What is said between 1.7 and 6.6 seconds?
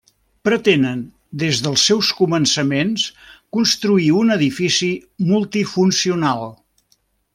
seus començaments construir un edifici multifuncional.